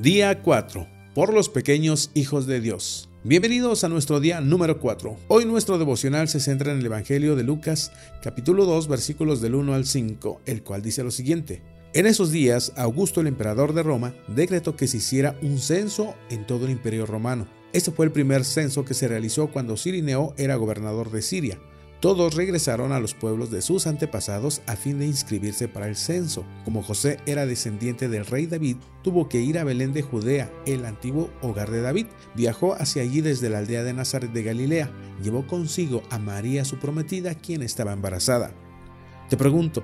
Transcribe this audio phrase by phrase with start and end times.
[0.00, 0.86] Día 4.
[1.12, 3.08] Por los pequeños hijos de Dios.
[3.24, 5.16] Bienvenidos a nuestro día número 4.
[5.26, 7.90] Hoy nuestro devocional se centra en el Evangelio de Lucas,
[8.22, 11.62] capítulo 2, versículos del 1 al 5, el cual dice lo siguiente.
[11.94, 16.46] En esos días, Augusto el emperador de Roma decretó que se hiciera un censo en
[16.46, 17.48] todo el imperio romano.
[17.72, 21.58] Este fue el primer censo que se realizó cuando Cirineo era gobernador de Siria.
[22.00, 26.44] Todos regresaron a los pueblos de sus antepasados a fin de inscribirse para el censo.
[26.64, 30.84] Como José era descendiente del rey David, tuvo que ir a Belén de Judea, el
[30.84, 32.06] antiguo hogar de David.
[32.36, 34.92] Viajó hacia allí desde la aldea de Nazaret de Galilea.
[35.24, 38.52] Llevó consigo a María su prometida, quien estaba embarazada.
[39.28, 39.82] Te pregunto,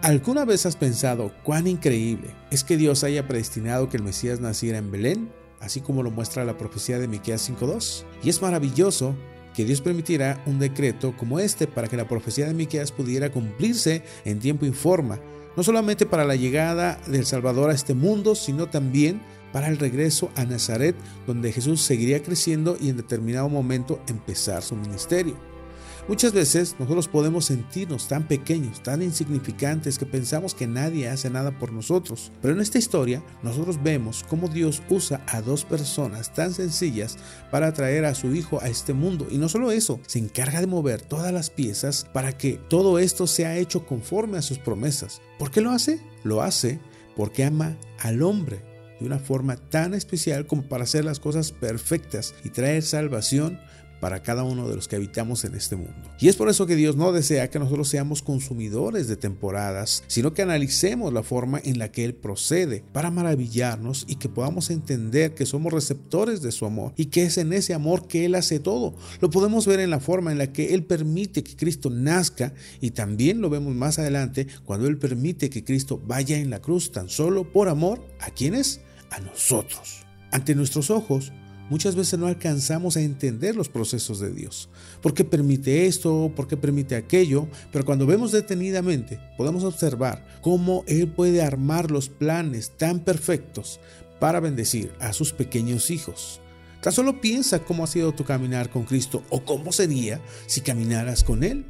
[0.00, 4.78] ¿alguna vez has pensado cuán increíble es que Dios haya predestinado que el Mesías naciera
[4.78, 5.42] en Belén?
[5.62, 8.04] así como lo muestra la profecía de Miqueas 5:2.
[8.22, 9.14] Y es maravilloso
[9.54, 14.02] que Dios permitirá un decreto como este para que la profecía de Miqueas pudiera cumplirse
[14.24, 15.20] en tiempo y forma,
[15.56, 19.20] no solamente para la llegada del Salvador a este mundo, sino también
[19.52, 20.96] para el regreso a Nazaret,
[21.26, 25.51] donde Jesús seguiría creciendo y en determinado momento empezar su ministerio.
[26.08, 31.56] Muchas veces nosotros podemos sentirnos tan pequeños, tan insignificantes que pensamos que nadie hace nada
[31.56, 32.32] por nosotros.
[32.42, 37.18] Pero en esta historia nosotros vemos cómo Dios usa a dos personas tan sencillas
[37.52, 39.28] para traer a su hijo a este mundo.
[39.30, 43.28] Y no solo eso, se encarga de mover todas las piezas para que todo esto
[43.28, 45.22] sea hecho conforme a sus promesas.
[45.38, 46.00] ¿Por qué lo hace?
[46.24, 46.80] Lo hace
[47.16, 52.34] porque ama al hombre de una forma tan especial como para hacer las cosas perfectas
[52.42, 53.60] y traer salvación
[54.02, 55.94] para cada uno de los que habitamos en este mundo.
[56.18, 60.34] Y es por eso que Dios no desea que nosotros seamos consumidores de temporadas, sino
[60.34, 65.34] que analicemos la forma en la que Él procede para maravillarnos y que podamos entender
[65.34, 68.58] que somos receptores de su amor y que es en ese amor que Él hace
[68.58, 68.96] todo.
[69.20, 72.90] Lo podemos ver en la forma en la que Él permite que Cristo nazca y
[72.90, 77.08] también lo vemos más adelante cuando Él permite que Cristo vaya en la cruz tan
[77.08, 78.80] solo por amor a quienes?
[79.10, 80.04] A nosotros.
[80.32, 81.30] Ante nuestros ojos,
[81.70, 84.68] muchas veces no alcanzamos a entender los procesos de Dios.
[85.00, 86.32] ¿Por qué permite esto?
[86.34, 87.48] ¿Por qué permite aquello?
[87.70, 93.80] Pero cuando vemos detenidamente, podemos observar cómo Él puede armar los planes tan perfectos
[94.20, 96.40] para bendecir a sus pequeños hijos.
[96.80, 101.22] Tan solo piensa cómo ha sido tu caminar con Cristo o cómo sería si caminaras
[101.22, 101.66] con Él.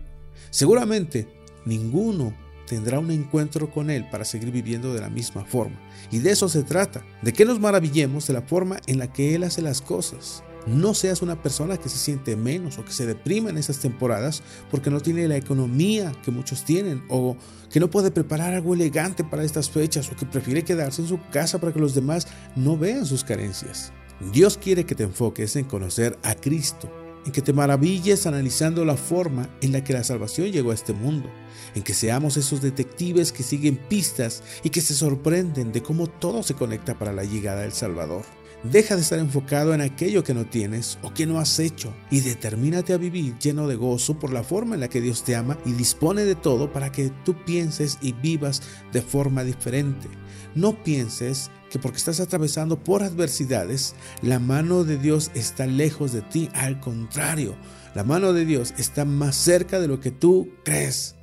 [0.50, 1.28] Seguramente
[1.64, 2.34] ninguno
[2.72, 5.78] tendrá un encuentro con Él para seguir viviendo de la misma forma.
[6.10, 9.34] Y de eso se trata, de que nos maravillemos de la forma en la que
[9.34, 10.42] Él hace las cosas.
[10.66, 14.42] No seas una persona que se siente menos o que se deprima en esas temporadas
[14.70, 17.36] porque no tiene la economía que muchos tienen o
[17.70, 21.20] que no puede preparar algo elegante para estas fechas o que prefiere quedarse en su
[21.30, 23.92] casa para que los demás no vean sus carencias.
[24.32, 26.90] Dios quiere que te enfoques en conocer a Cristo
[27.24, 30.92] en que te maravilles analizando la forma en la que la salvación llegó a este
[30.92, 31.30] mundo,
[31.74, 36.42] en que seamos esos detectives que siguen pistas y que se sorprenden de cómo todo
[36.42, 38.24] se conecta para la llegada del Salvador.
[38.64, 42.20] Deja de estar enfocado en aquello que no tienes o que no has hecho y
[42.20, 45.58] determínate a vivir lleno de gozo por la forma en la que Dios te ama
[45.66, 48.62] y dispone de todo para que tú pienses y vivas
[48.92, 50.06] de forma diferente.
[50.54, 56.22] No pienses que porque estás atravesando por adversidades, la mano de Dios está lejos de
[56.22, 56.48] ti.
[56.54, 57.56] Al contrario,
[57.96, 61.16] la mano de Dios está más cerca de lo que tú crees.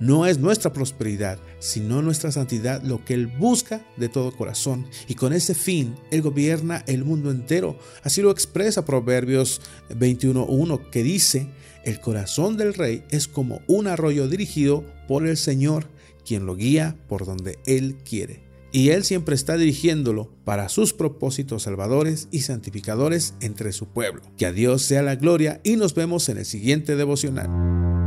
[0.00, 4.86] No es nuestra prosperidad, sino nuestra santidad lo que Él busca de todo corazón.
[5.08, 7.76] Y con ese fin, Él gobierna el mundo entero.
[8.04, 9.60] Así lo expresa Proverbios
[9.90, 11.48] 21.1, que dice,
[11.84, 15.86] el corazón del rey es como un arroyo dirigido por el Señor,
[16.24, 18.46] quien lo guía por donde Él quiere.
[18.70, 24.22] Y Él siempre está dirigiéndolo para sus propósitos salvadores y santificadores entre su pueblo.
[24.36, 27.97] Que a Dios sea la gloria y nos vemos en el siguiente devocional.